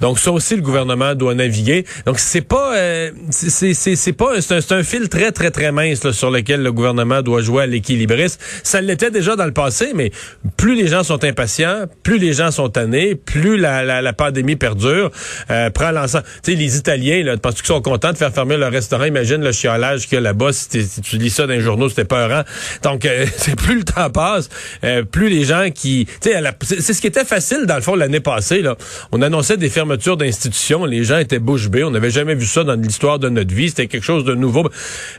Donc 0.00 0.18
ça 0.18 0.32
aussi 0.32 0.56
le 0.56 0.62
gouvernement 0.62 1.14
doit 1.14 1.34
naviguer. 1.34 1.84
Donc 2.06 2.18
c'est 2.18 2.40
pas 2.40 2.76
euh, 2.76 3.10
c'est 3.30 3.74
c'est 3.74 4.12
pas 4.12 4.40
c'est 4.40 4.72
un, 4.72 4.78
un, 4.78 4.82
fil 4.82 5.08
très 5.08 5.32
très 5.32 5.50
très 5.50 5.72
mince 5.72 6.10
sur 6.10 6.30
lequel 6.30 6.62
le 6.62 6.72
gouvernement 6.72 7.22
doit 7.22 7.42
jouer 7.42 7.64
à 7.64 7.66
l'équilibriste. 7.66 8.40
Ça 8.62 8.80
l'était 8.80 9.10
déjà 9.10 9.36
dans 9.36 9.46
le 9.46 9.52
passé, 9.52 9.92
mais 9.94 10.10
plus 10.56 10.74
les 10.74 10.88
gens 10.88 11.02
sont 11.02 11.22
impatients, 11.24 11.84
plus 12.02 12.18
les 12.18 12.32
gens 12.32 12.50
sont 12.50 12.68
tannés, 12.68 13.14
plus 13.14 13.56
la, 13.56 14.02
la, 14.02 14.12
pandémie 14.12 14.56
perdure, 14.56 15.10
euh, 15.50 15.70
prend 15.70 15.90
l'ensemble. 15.90 16.24
Tu 16.42 16.52
sais 16.52 16.58
les 16.58 16.76
Italiens 16.76 17.22
là, 17.24 17.36
parce 17.36 17.56
qu'ils 17.56 17.66
sont 17.66 17.80
contents 17.80 18.12
de 18.12 18.18
faire 18.18 18.32
fermer 18.32 18.56
leur 18.56 18.72
restaurant? 18.72 19.04
Imagine 19.04 19.42
le 19.42 19.52
chiolage 19.52 20.06
qu'il 20.06 20.14
y 20.14 20.18
a 20.18 20.20
là-bas. 20.20 20.52
Si, 20.52 20.82
si, 20.82 21.00
tu 21.00 21.16
lis 21.16 21.30
ça 21.30 21.46
dans 21.46 21.52
les 21.52 21.60
journaux, 21.60 21.88
c'était 21.88 22.04
peurant. 22.04 22.42
Donc, 22.82 23.04
euh, 23.04 23.26
c'est 23.36 23.56
plus 23.56 23.78
le 23.78 23.84
temps 23.84 24.10
passe, 24.10 24.48
euh, 24.84 25.02
plus 25.02 25.28
les 25.28 25.44
gens 25.44 25.68
qui, 25.74 26.06
c'est 26.20 26.92
ce 26.92 27.00
qui 27.00 27.06
était 27.06 27.24
facile 27.24 27.66
dans 27.66 27.76
le 27.76 27.82
fond 27.82 27.94
l'année 27.94 28.20
passée. 28.20 28.62
Là, 28.62 28.76
on 29.12 29.22
annonçait 29.22 29.56
des 29.56 29.68
fermetures 29.68 30.16
d'institutions, 30.16 30.84
les 30.84 31.04
gens 31.04 31.18
étaient 31.18 31.38
bouche 31.38 31.68
bée. 31.68 31.84
On 31.84 31.90
n'avait 31.90 32.10
jamais 32.10 32.34
vu 32.34 32.46
ça 32.46 32.64
dans 32.64 32.74
l'histoire 32.74 33.18
de 33.18 33.28
notre 33.28 33.54
vie. 33.54 33.70
C'était 33.70 33.86
quelque 33.86 34.04
chose 34.04 34.24
de 34.24 34.34
nouveau. 34.34 34.68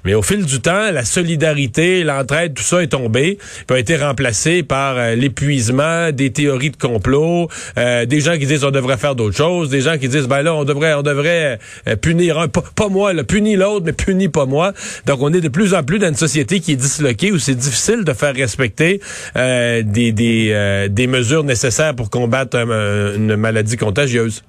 Mais 0.06 0.14
au 0.14 0.22
fil 0.22 0.46
du 0.46 0.62
temps, 0.62 0.92
la 0.92 1.06
solidarité, 1.06 2.04
l'entraide, 2.04 2.54
tout 2.54 2.64
ça 2.64 2.82
est 2.84 2.88
tombé, 2.88 3.38
puis 3.68 3.76
a 3.76 3.80
été 3.80 3.96
remplacé 3.96 4.64
par 4.64 4.98
euh, 4.98 5.16
l'épuisement, 5.16 6.12
des 6.12 6.32
théories 6.32 6.72
de 6.72 6.78
complot, 6.78 7.50
euh, 7.78 8.06
des 8.06 8.20
gens 8.20 8.38
qui 8.38 8.46
disent 8.46 8.64
on 8.64 8.72
devrait 8.72 8.98
faire 8.98 9.16
d'autres 9.16 9.36
choses, 9.36 9.70
des 9.70 9.82
gens 9.82 9.98
qui 9.98 10.08
disent 10.08 10.28
ben 10.28 10.42
là 10.42 10.54
on 10.54 10.64
devrait 10.64 10.94
on 10.94 11.02
devrait 11.02 11.60
euh, 11.88 11.96
punir 11.96 12.40
un, 12.40 12.48
pas, 12.48 12.90
moi, 12.90 13.14
là, 13.14 13.24
punir 13.24 13.60
l'autre, 13.60 13.86
mais 13.86 13.94
punir 13.94 14.32
pas 14.32 14.46
moi. 14.46 14.74
Donc 15.06 15.20
on 15.22 15.34
est 15.34 15.42
de 15.42 15.50
plus 15.50 15.74
en 15.74 15.84
plus 15.84 16.00
dans 16.00 16.08
une 16.08 16.16
société 16.16 16.60
qui 16.60 16.74
est 16.74 16.78
disloquée 16.78 17.32
où 17.32 17.40
c'est 17.40 17.51
c'est 17.52 17.58
difficile 17.58 18.04
de 18.06 18.14
faire 18.14 18.34
respecter 18.34 19.02
euh, 19.36 19.84
des, 19.84 20.12
des, 20.14 20.52
euh, 20.52 20.88
des 20.88 21.08
mesures 21.08 21.44
nécessaires 21.44 21.94
pour 21.96 22.10
combattre 22.10 22.58
euh, 22.58 23.18
une 23.18 23.36
maladie 23.36 23.76
contagieuse. 23.76 24.44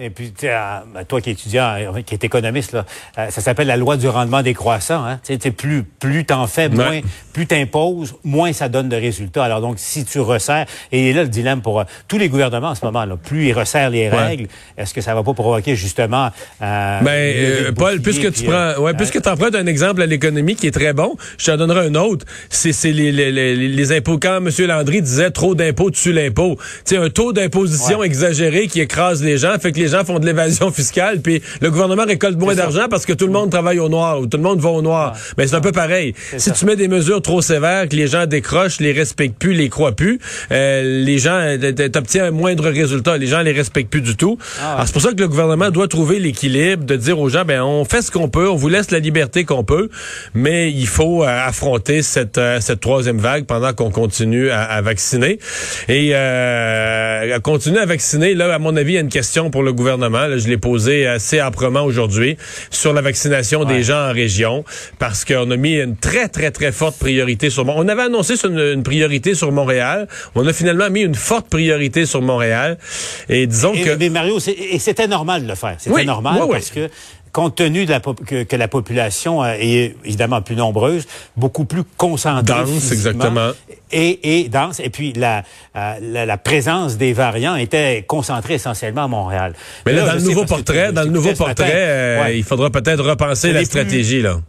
Et 0.00 0.10
puis, 0.10 0.32
toi 1.08 1.20
qui 1.20 1.30
es 1.30 1.32
étudiant, 1.32 1.74
euh, 1.76 2.02
qui 2.02 2.14
est 2.14 2.22
économiste, 2.24 2.72
là, 2.72 2.84
euh, 3.18 3.30
ça 3.30 3.40
s'appelle 3.40 3.66
la 3.66 3.76
loi 3.76 3.96
du 3.96 4.08
rendement 4.08 4.42
décroissant. 4.42 5.04
Hein? 5.04 5.18
Tu 5.26 5.36
sais, 5.40 5.50
plus, 5.50 5.82
plus 5.82 6.24
t'en 6.24 6.46
fais, 6.46 6.68
moins, 6.68 7.00
plus 7.32 7.46
t'imposes, 7.46 8.14
moins 8.24 8.52
ça 8.52 8.68
donne 8.68 8.88
de 8.88 8.96
résultats. 8.96 9.44
Alors 9.44 9.60
donc, 9.60 9.74
si 9.78 10.04
tu 10.04 10.20
resserres, 10.20 10.66
et 10.92 11.12
là 11.12 11.22
le 11.22 11.28
dilemme 11.28 11.62
pour 11.62 11.80
euh, 11.80 11.84
tous 12.06 12.18
les 12.18 12.28
gouvernements 12.28 12.68
en 12.68 12.74
ce 12.74 12.84
moment, 12.84 13.04
là, 13.04 13.16
plus 13.16 13.46
ils 13.48 13.52
resserrent 13.52 13.90
les 13.90 14.08
Ouais. 14.08 14.26
règles, 14.26 14.46
est-ce 14.76 14.94
que 14.94 15.00
ça 15.00 15.14
va 15.14 15.22
pas 15.22 15.34
provoquer 15.34 15.74
justement... 15.76 16.30
Euh, 16.62 17.00
Ben, 17.02 17.10
euh, 17.36 17.72
Paul, 17.72 18.00
puisque 18.00 18.30
puis, 18.30 18.42
tu 18.42 18.44
prends, 18.44 18.74
ouais, 18.78 18.94
puisque 18.94 19.20
tu 19.20 19.28
empruntes 19.28 19.54
un 19.54 19.66
exemple 19.66 20.00
à 20.02 20.06
l'économie 20.06 20.54
qui 20.54 20.66
est 20.68 20.70
très 20.72 20.92
bon, 20.92 21.16
je 21.36 21.46
t'en 21.46 21.56
donnerai 21.56 21.86
un 21.88 21.94
autre. 21.96 22.24
C'est, 22.48 22.72
c'est 22.72 22.92
les, 22.92 23.10
les, 23.12 23.32
les, 23.32 23.56
les 23.56 23.92
impôts. 23.92 24.18
Quand 24.18 24.36
M. 24.38 24.48
Landry 24.66 25.02
disait 25.02 25.30
trop 25.30 25.54
d'impôts 25.54 25.90
dessus 25.90 26.12
l'impôt, 26.12 26.56
tu 26.86 26.96
un 26.96 27.10
taux 27.10 27.32
d'imposition 27.32 27.98
Ouais. 27.98 28.06
exagéré 28.06 28.66
qui 28.68 28.80
écrase 28.80 29.22
les 29.22 29.38
gens, 29.38 29.58
fait 29.58 29.72
que 29.72 29.78
les 29.78 29.87
gens 29.88 30.04
font 30.04 30.18
de 30.18 30.26
l'évasion 30.26 30.70
fiscale, 30.70 31.20
puis 31.20 31.42
le 31.60 31.70
gouvernement 31.70 32.04
récolte 32.04 32.38
moins 32.38 32.54
d'argent 32.54 32.86
parce 32.90 33.06
que 33.06 33.12
tout 33.12 33.26
le 33.26 33.32
monde 33.32 33.50
travaille 33.50 33.78
au 33.78 33.88
noir 33.88 34.20
ou 34.20 34.26
tout 34.26 34.36
le 34.36 34.42
monde 34.42 34.60
va 34.60 34.70
au 34.70 34.82
noir. 34.82 35.14
Mais 35.36 35.46
c'est 35.46 35.56
un 35.56 35.60
peu 35.60 35.72
pareil. 35.72 36.14
Si 36.36 36.40
ça. 36.40 36.52
tu 36.52 36.64
mets 36.66 36.76
des 36.76 36.88
mesures 36.88 37.22
trop 37.22 37.42
sévères, 37.42 37.88
que 37.88 37.96
les 37.96 38.06
gens 38.06 38.26
décrochent, 38.26 38.80
les 38.80 38.92
respectent 38.92 39.38
plus, 39.38 39.52
les 39.52 39.68
croient 39.68 39.92
plus, 39.92 40.18
euh, 40.52 41.04
les 41.04 41.18
gens, 41.18 41.56
t'obtiens 41.92 42.26
un 42.26 42.30
moindre 42.30 42.68
résultat. 42.68 43.16
Les 43.16 43.26
gens 43.26 43.40
les 43.40 43.52
respectent 43.52 43.90
plus 43.90 44.00
du 44.00 44.16
tout. 44.16 44.38
Ah 44.60 44.62
ouais. 44.62 44.74
Alors, 44.74 44.86
c'est 44.86 44.92
pour 44.92 45.02
ça 45.02 45.12
que 45.12 45.20
le 45.20 45.28
gouvernement 45.28 45.70
doit 45.70 45.88
trouver 45.88 46.18
l'équilibre 46.18 46.84
de 46.84 46.96
dire 46.96 47.18
aux 47.18 47.28
gens, 47.28 47.44
ben 47.44 47.62
on 47.62 47.84
fait 47.84 48.02
ce 48.02 48.10
qu'on 48.10 48.28
peut, 48.28 48.48
on 48.48 48.56
vous 48.56 48.68
laisse 48.68 48.90
la 48.90 48.98
liberté 48.98 49.44
qu'on 49.44 49.64
peut, 49.64 49.88
mais 50.34 50.70
il 50.70 50.86
faut 50.86 51.24
euh, 51.24 51.26
affronter 51.26 52.02
cette 52.02 52.38
euh, 52.38 52.60
cette 52.60 52.80
troisième 52.80 53.18
vague 53.18 53.44
pendant 53.44 53.72
qu'on 53.72 53.90
continue 53.90 54.50
à, 54.50 54.62
à 54.62 54.80
vacciner 54.80 55.38
et 55.88 56.10
euh, 56.14 57.36
à 57.36 57.40
continuer 57.40 57.80
à 57.80 57.86
vacciner. 57.86 58.34
Là, 58.34 58.54
à 58.54 58.58
mon 58.58 58.76
avis, 58.76 58.92
il 58.92 58.94
y 58.94 58.98
a 58.98 59.00
une 59.00 59.08
question 59.08 59.50
pour 59.50 59.62
le 59.62 59.67
gouvernement. 59.72 60.26
Là, 60.26 60.38
je 60.38 60.48
l'ai 60.48 60.58
posée 60.58 61.06
assez 61.06 61.38
âprement 61.38 61.82
aujourd'hui 61.82 62.36
sur 62.70 62.92
la 62.92 63.00
vaccination 63.00 63.60
Ouais. 63.60 63.66
des 63.66 63.82
gens 63.82 64.08
en 64.08 64.12
région 64.12 64.64
parce 64.98 65.24
qu'on 65.24 65.50
a 65.50 65.56
mis 65.56 65.74
une 65.80 65.96
très 65.96 66.28
très 66.28 66.50
très 66.50 66.72
forte 66.72 66.98
priorité 66.98 67.50
sur. 67.50 67.64
Mon- 67.64 67.76
On 67.78 67.88
avait 67.88 68.02
annoncé 68.02 68.34
une, 68.44 68.58
une 68.58 68.82
priorité 68.82 69.34
sur 69.34 69.52
Montréal. 69.52 70.06
On 70.34 70.46
a 70.46 70.52
finalement 70.52 70.90
mis 70.90 71.00
une 71.02 71.14
forte 71.14 71.48
priorité 71.48 72.06
sur 72.06 72.22
Montréal 72.22 72.78
et 73.28 73.46
disons 73.46 73.72
Et, 73.74 73.82
que 73.82 73.90
mais 73.96 74.08
Mario, 74.10 74.38
et 74.38 74.78
c'était 74.78 75.06
normal 75.08 75.42
de 75.44 75.48
le 75.48 75.54
faire. 75.54 75.76
C'était 75.78 75.94
Oui, 75.94 76.04
normal 76.06 76.34
oui, 76.40 76.42
oui. 76.44 76.52
parce 76.52 76.70
que 76.70 76.88
compte 77.32 77.56
tenu 77.56 77.86
de 77.86 77.90
la 77.90 78.00
pop- 78.00 78.24
que, 78.24 78.42
que 78.44 78.56
la 78.56 78.68
population 78.68 79.42
euh, 79.42 79.54
est 79.58 79.94
évidemment 80.04 80.40
plus 80.42 80.56
nombreuse, 80.56 81.06
beaucoup 81.36 81.64
plus 81.64 81.82
concentrée. 81.96 82.54
Exactement. 82.92 83.50
Et, 83.90 84.40
et 84.40 84.48
dense. 84.48 84.80
Et 84.80 84.90
puis 84.90 85.12
la, 85.14 85.42
euh, 85.76 85.94
la, 86.02 86.26
la 86.26 86.36
présence 86.38 86.96
des 86.96 87.12
variants 87.12 87.54
était 87.56 88.04
concentrée 88.06 88.54
essentiellement 88.54 89.04
à 89.04 89.08
Montréal. 89.08 89.54
Mais 89.86 89.92
là, 89.92 90.04
dans 90.06 90.12
le 90.14 90.18
sais 90.20 90.26
nouveau 90.26 90.44
portrait, 90.44 90.88
tu- 90.88 90.94
dans 90.94 91.02
le 91.02 91.10
nouveau 91.10 91.32
portrait, 91.34 92.36
il 92.38 92.44
faudra 92.44 92.70
peut-être 92.70 93.02
repenser 93.02 93.52
la 93.52 93.60
plus- 93.60 93.66
stratégie 93.66 94.22
là. 94.22 94.40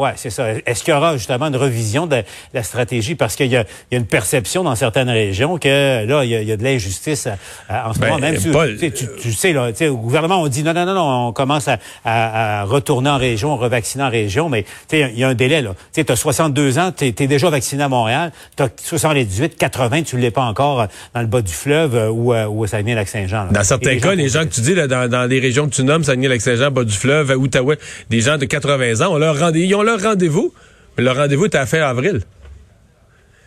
Oui, 0.00 0.10
c'est 0.16 0.30
ça. 0.30 0.46
Est-ce 0.66 0.82
qu'il 0.84 0.94
y 0.94 0.96
aura 0.96 1.16
justement 1.16 1.46
une 1.48 1.56
revision 1.56 2.06
de 2.06 2.22
la 2.54 2.62
stratégie? 2.62 3.14
Parce 3.14 3.36
qu'il 3.36 3.46
y, 3.46 3.50
y 3.50 3.56
a 3.56 3.64
une 3.92 4.06
perception 4.06 4.62
dans 4.64 4.74
certaines 4.74 5.10
régions 5.10 5.58
que 5.58 6.04
là, 6.06 6.24
il 6.24 6.30
y 6.30 6.34
a, 6.36 6.40
il 6.42 6.48
y 6.48 6.52
a 6.52 6.56
de 6.56 6.64
l'injustice 6.64 7.26
euh, 7.26 7.74
en 7.84 7.92
ce 7.92 7.98
Ben, 7.98 8.08
moment. 8.08 8.20
Même 8.20 8.38
si 8.38 8.50
Paul, 8.50 8.72
tu, 8.74 8.78
sais, 8.78 8.90
tu, 8.90 9.06
tu 9.20 9.32
sais, 9.32 9.52
là, 9.52 9.72
tu 9.72 9.86
au 9.88 9.96
gouvernement, 9.96 10.40
on 10.42 10.48
dit 10.48 10.62
non, 10.62 10.72
non, 10.72 10.86
non, 10.86 10.94
non, 10.94 11.28
on 11.28 11.32
commence 11.32 11.68
à, 11.68 11.78
à- 12.04 12.60
à 12.60 12.64
retourner 12.64 13.10
en 13.10 13.18
région, 13.18 13.56
revacciner 13.56 14.04
en 14.04 14.10
région, 14.10 14.48
mais 14.48 14.64
tu 14.88 14.96
il 14.98 15.18
y 15.18 15.24
a 15.24 15.28
un 15.28 15.34
délai. 15.34 15.60
là. 15.62 15.74
Tu 15.92 16.02
sais, 16.02 16.10
as 16.10 16.16
62 16.16 16.78
ans, 16.78 16.92
tu 16.96 17.04
es, 17.06 17.12
déjà 17.12 17.50
vacciné 17.50 17.82
à 17.82 17.88
Montréal, 17.88 18.32
tu 18.56 18.62
as 18.62 18.68
78, 18.82 19.56
80, 19.56 20.02
tu 20.02 20.16
ne 20.16 20.20
l'es 20.20 20.30
pas 20.30 20.42
encore 20.44 20.82
euh, 20.82 20.86
dans 21.14 21.20
le 21.20 21.26
bas 21.26 21.42
du 21.42 21.52
fleuve 21.52 21.94
euh, 21.96 22.08
ou, 22.10 22.32
euh, 22.32 22.46
ou 22.46 22.62
au 22.62 22.66
Saguenay-Lac-Saint-Jean. 22.66 23.48
Dans 23.50 23.64
certains 23.64 23.90
les 23.90 24.00
cas, 24.00 24.10
gens 24.10 24.16
les 24.16 24.28
gens 24.28 24.40
que 24.44 24.52
tu 24.54 24.60
dis 24.60 24.74
là, 24.74 24.86
dans, 24.86 25.08
dans 25.08 25.24
les 25.28 25.40
régions 25.40 25.68
que 25.68 25.74
tu 25.74 25.82
nommes, 25.84 26.04
Saguenay-Lac-Saint-Jean, 26.04 26.70
bas 26.70 26.84
du 26.84 26.94
fleuve, 26.94 27.30
Outaouais, 27.36 27.78
des 28.08 28.20
gens 28.20 28.38
de 28.38 28.44
80 28.44 29.00
ans, 29.06 29.10
on 29.12 29.18
leur 29.18 29.38
rendez, 29.38 29.60
ils 29.60 29.74
ont 29.74 29.82
leur 29.82 29.89
rendez-vous, 29.98 30.52
mais 30.96 31.04
leur 31.04 31.16
rendez-vous 31.16 31.46
est 31.46 31.54
à 31.54 31.60
la 31.60 31.66
fin 31.66 31.80
avril. 31.80 32.20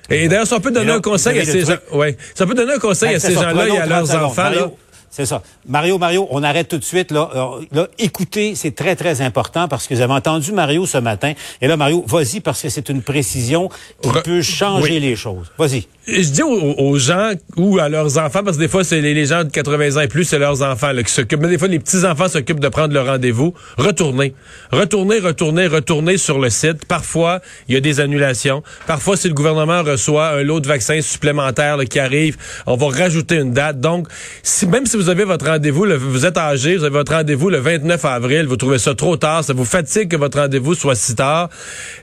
Et 0.09 0.27
d'ailleurs, 0.27 0.47
si 0.47 0.53
on 0.53 0.59
peut 0.59 0.71
donner 0.71 0.87
là, 0.87 0.95
un 0.95 1.01
conseil 1.01 1.35
vous 1.35 1.49
à 1.49 1.51
ces 1.51 1.65
gens, 1.65 1.77
ouais, 1.93 2.17
si 2.35 2.41
on 2.41 2.47
peut 2.47 2.53
donner 2.55 2.73
un 2.73 2.79
conseil 2.79 3.09
Ben, 3.09 3.15
à 3.15 3.19
ces 3.19 3.33
ça. 3.35 3.41
gens-là 3.51 3.67
et 3.67 3.77
à 3.77 3.87
30 3.87 3.89
leurs 3.89 4.23
enfants, 4.23 4.43
là, 4.43 4.49
Mario, 4.51 4.77
C'est 5.09 5.25
ça. 5.25 5.41
Mario, 5.67 5.97
Mario, 5.99 6.27
on 6.31 6.41
arrête 6.43 6.67
tout 6.67 6.77
de 6.77 6.83
suite. 6.83 7.11
Là, 7.11 7.29
Euh, 7.35 7.65
là 7.71 7.87
écoutez, 7.99 8.55
c'est 8.55 8.73
très, 8.75 8.95
très 8.95 9.21
important 9.21 9.67
parce 9.67 9.87
que 9.87 9.93
vous 9.93 10.01
avez 10.01 10.11
entendu 10.13 10.51
Mario 10.51 10.85
ce 10.87 10.97
matin. 10.97 11.33
Et 11.61 11.67
là, 11.67 11.77
Mario, 11.77 12.03
vas-y 12.07 12.39
parce 12.41 12.61
que 12.61 12.69
c'est 12.69 12.89
une 12.89 13.01
précision 13.03 13.69
qui 14.01 14.09
Re- 14.09 14.23
peut 14.23 14.41
changer 14.41 14.93
oui. 14.95 14.99
les 14.99 15.15
choses. 15.15 15.51
Vas-y. 15.57 15.87
Je 16.05 16.29
dis 16.29 16.43
aux, 16.43 16.97
gens 16.97 17.31
ou 17.55 17.79
à 17.79 17.87
leurs 17.87 18.17
enfants, 18.17 18.43
parce 18.43 18.57
que 18.57 18.61
des 18.61 18.67
fois, 18.67 18.83
c'est 18.83 18.99
les, 18.99 19.25
gens 19.25 19.45
de 19.45 19.49
80 19.49 19.97
ans 19.97 20.01
et 20.01 20.07
plus, 20.07 20.25
c'est 20.25 20.39
leurs 20.39 20.61
enfants 20.61 20.91
là, 20.91 21.01
qui 21.01 21.11
s'occupent. 21.11 21.41
Mais 21.41 21.47
des 21.47 21.57
fois, 21.57 21.69
les 21.69 21.79
petits-enfants 21.79 22.27
s'occupent 22.27 22.59
de 22.59 22.67
prendre 22.67 22.93
le 22.93 22.99
rendez-vous. 22.99 23.53
Retournez. 23.77 24.35
Retournez, 24.71 25.19
retournez, 25.19 25.67
retournez 25.67 26.17
sur 26.17 26.39
le 26.39 26.49
site. 26.49 26.85
Parfois, 26.85 27.39
il 27.69 27.75
y 27.75 27.77
a 27.77 27.79
des 27.79 28.01
annulations. 28.01 28.63
Parfois, 28.85 29.15
si 29.15 29.29
le 29.29 29.33
gouvernement 29.33 29.81
reçoit 29.81 30.29
un 30.29 30.43
lot 30.43 30.59
de 30.59 30.67
vaccins 30.67 30.99
supplémentaires 31.01 31.77
là, 31.77 31.85
qui 31.85 31.99
arrive, 31.99 32.35
on 32.65 32.75
va 32.75 32.87
rajouter 32.89 33.35
une 33.35 33.53
date. 33.53 33.79
Donc, 33.79 34.07
si, 34.41 34.67
même 34.67 34.85
si 34.85 34.97
vous 34.97 35.07
avez 35.07 35.23
votre 35.23 35.45
rendez-vous, 35.45 35.85
vous 35.97 36.25
êtes 36.25 36.37
âgé, 36.37 36.75
vous 36.75 36.83
avez 36.83 36.93
votre 36.97 37.13
rendez-vous 37.13 37.49
le 37.49 37.59
29 37.59 38.03
avril, 38.03 38.45
vous 38.47 38.57
trouvez 38.57 38.77
ça 38.77 38.93
trop 38.93 39.15
tard, 39.15 39.45
ça 39.45 39.53
vous 39.53 39.65
fatigue 39.65 40.09
que 40.09 40.17
votre 40.17 40.37
rendez-vous 40.39 40.75
soit 40.75 40.95
si 40.95 41.15
tard, 41.15 41.49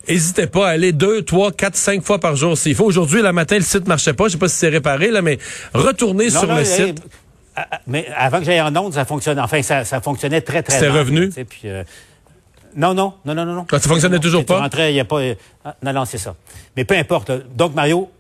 n'hésitez 0.09 0.47
pas 0.47 0.69
à 0.69 0.71
aller 0.71 0.93
deux, 0.93 1.21
trois, 1.21 1.53
quatre, 1.53 1.77
cinq 1.77 2.03
fois 2.03 2.19
par 2.19 2.37
jour 2.37 2.57
s'il 2.57 2.75
faut. 2.75 2.87
Aujourd'hui, 2.87 3.21
le 3.21 3.33
matin, 3.33 3.57
le 3.57 3.63
site 3.63 3.90
marchait 3.91 4.15
pas. 4.15 4.27
Je 4.29 4.33
sais 4.33 4.39
pas 4.39 4.49
si 4.49 4.57
c'est 4.57 4.69
réparé, 4.69 5.11
là, 5.11 5.21
mais 5.23 5.39
retournez 5.75 6.27
Non, 6.31 6.41
sur 6.41 6.49
non, 6.49 6.57
le 6.57 6.65
site. 6.65 7.03
ah, 7.57 7.67
ah, 7.71 7.81
mais 7.87 8.07
avant 8.17 8.39
que 8.39 8.45
j'aille 8.47 8.61
en 8.61 8.75
onde, 8.77 8.95
ça 8.95 9.05
fonctionnait. 9.05 9.41
Enfin, 9.43 9.63
ça, 9.63 9.85
ça 9.85 10.01
fonctionnait 10.01 10.41
très, 10.41 10.63
très 10.63 10.75
C'était 10.75 10.89
mal, 10.89 10.99
revenu? 10.99 11.27
tu 11.29 11.35
sais, 11.35 11.45
puis, 11.45 11.61
euh, 11.67 11.83
non, 12.77 12.95
non, 12.95 13.15
non, 13.25 13.35
non, 13.35 13.45
non, 13.45 13.55
non. 13.55 13.67
Ah, 13.73 13.79
ça 13.79 13.89
fonctionnait 13.89 14.17
Non, 14.17 14.23
toujours 14.23 14.47
pas? 14.47 14.61
rentrais, 14.61 14.95
y 14.95 15.01
a 15.01 15.05
pas. 15.05 15.21
euh, 15.21 15.35
ah, 15.65 15.77
non, 15.83 15.93
non, 15.93 16.05
c'est 16.05 16.19
ça. 16.19 16.35
Mais 16.77 16.85
peu 16.85 16.97
importe. 16.97 17.31
Donc, 17.57 17.75
Mario, 17.75 18.11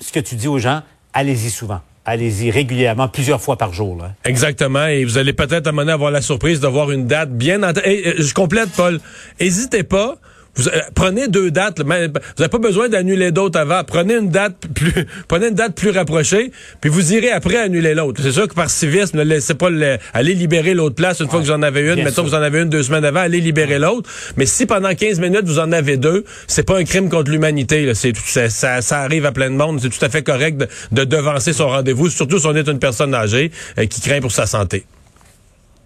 ce 0.00 0.12
que 0.12 0.20
tu 0.20 0.34
dis 0.36 0.48
aux 0.48 0.58
gens, 0.58 0.82
allez-y 1.12 1.50
souvent. 1.50 1.80
Allez-y 2.06 2.50
régulièrement, 2.50 3.08
plusieurs 3.08 3.40
fois 3.40 3.56
par 3.56 3.72
jour. 3.72 3.96
Là. 3.96 4.12
Exactement. 4.26 4.86
Et 4.86 5.06
vous 5.06 5.16
allez 5.16 5.32
peut-être 5.32 5.66
à 5.66 5.70
un 5.70 5.72
moment 5.72 5.82
donné 5.82 5.92
avoir 5.92 6.10
la 6.10 6.20
surprise 6.20 6.60
de 6.60 6.66
voir 6.68 6.90
une 6.90 7.06
date 7.06 7.30
bien 7.30 7.62
euh, 7.62 7.72
je 8.18 8.34
complète, 8.34 8.68
Paul. 8.76 9.00
N'hésitez 9.40 9.84
pas. 9.84 10.16
Vous, 10.56 10.68
euh, 10.68 10.80
prenez 10.94 11.28
deux 11.28 11.50
dates. 11.50 11.78
là, 11.78 11.84
mais 11.86 12.06
Vous 12.06 12.12
n'avez 12.38 12.48
pas 12.48 12.58
besoin 12.58 12.88
d'annuler 12.88 13.32
d'autres 13.32 13.58
avant. 13.58 13.82
Prenez 13.84 14.14
une 14.14 14.30
date 14.30 14.56
plus, 14.74 14.92
prenez 15.28 15.48
une 15.48 15.54
date 15.54 15.74
plus 15.74 15.90
rapprochée, 15.90 16.52
puis 16.80 16.90
vous 16.90 17.12
irez 17.12 17.30
après 17.30 17.56
annuler 17.56 17.94
l'autre. 17.94 18.20
C'est 18.22 18.32
sûr 18.32 18.48
que 18.48 18.54
par 18.54 18.70
civisme, 18.70 19.18
ne 19.18 19.24
laissez 19.24 19.54
pas 19.54 19.70
le, 19.70 19.98
aller 20.12 20.34
libérer 20.34 20.74
l'autre 20.74 20.94
place 20.94 21.20
une 21.20 21.28
fois 21.28 21.40
que 21.40 21.44
vous 21.44 21.50
en 21.50 21.62
avez 21.62 21.80
une. 21.80 21.96
Mettons 21.96 22.12
sûr. 22.12 22.24
vous 22.24 22.34
en 22.34 22.42
avez 22.42 22.60
une 22.62 22.68
deux 22.68 22.82
semaines 22.82 23.04
avant, 23.04 23.20
allez 23.20 23.40
libérer 23.40 23.78
l'autre. 23.78 24.08
Mais 24.36 24.46
si 24.46 24.66
pendant 24.66 24.94
15 24.94 25.20
minutes 25.20 25.44
vous 25.44 25.58
en 25.58 25.72
avez 25.72 25.96
deux, 25.96 26.24
c'est 26.46 26.64
pas 26.64 26.78
un 26.78 26.84
crime 26.84 27.08
contre 27.08 27.30
l'humanité. 27.30 27.92
C'est 27.94 28.14
ça, 28.50 28.80
ça 28.80 29.00
arrive 29.00 29.26
à 29.26 29.32
plein 29.32 29.50
de 29.50 29.56
monde. 29.56 29.80
C'est 29.80 29.90
tout 29.90 30.04
à 30.04 30.08
fait 30.08 30.22
correct 30.22 30.56
de, 30.56 30.68
de 30.92 31.04
devancer 31.04 31.52
son 31.52 31.68
rendez-vous, 31.68 32.08
surtout 32.10 32.38
si 32.38 32.46
on 32.46 32.54
est 32.54 32.68
une 32.68 32.78
personne 32.78 33.14
âgée 33.14 33.50
euh, 33.78 33.86
qui 33.86 34.00
craint 34.00 34.20
pour 34.20 34.32
sa 34.32 34.46
santé. 34.46 34.84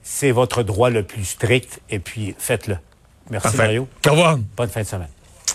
C'est 0.03 0.31
votre 0.31 0.63
droit 0.63 0.91
le 0.91 1.03
plus 1.03 1.25
strict 1.25 1.81
et 1.91 1.99
puis 1.99 2.35
faites-le. 2.39 2.77
Merci. 3.31 3.57
Mario. 3.57 3.89
Au 4.07 4.11
revoir. 4.11 4.39
Bonne 4.57 4.69
fin 4.69 4.81
de 4.83 4.87
semaine. 4.87 5.09